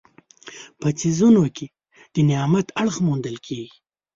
[0.79, 1.67] په څیزونو کې
[2.13, 3.35] د نعمت اړخ موندل.